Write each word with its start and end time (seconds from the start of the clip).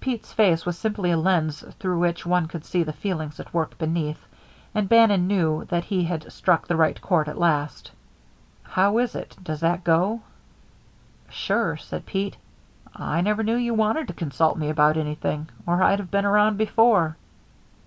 Pete's 0.00 0.32
face 0.32 0.64
was 0.64 0.78
simply 0.78 1.10
a 1.10 1.18
lens 1.18 1.60
through 1.78 1.98
which 1.98 2.24
one 2.24 2.48
could 2.48 2.64
see 2.64 2.82
the 2.84 2.92
feelings 2.94 3.38
at 3.38 3.52
work 3.52 3.76
beneath, 3.76 4.16
and 4.74 4.88
Bannon 4.88 5.26
knew 5.26 5.66
that 5.66 5.84
he 5.84 6.04
had 6.04 6.32
struck 6.32 6.66
the 6.66 6.74
right 6.74 6.98
chord 6.98 7.28
at 7.28 7.36
last. 7.36 7.90
"How 8.62 8.96
is 8.96 9.14
it? 9.14 9.36
Does 9.42 9.60
that 9.60 9.84
go?" 9.84 10.22
"Sure," 11.28 11.76
said 11.76 12.06
Pete. 12.06 12.38
"I 12.96 13.20
never 13.20 13.42
knew 13.42 13.56
you 13.56 13.74
wanted 13.74 14.08
to 14.08 14.14
consult 14.14 14.56
me 14.56 14.70
about 14.70 14.96
anything, 14.96 15.50
or 15.66 15.82
I'd 15.82 15.98
have 15.98 16.10
been 16.10 16.24
around 16.24 16.56
before." 16.56 17.16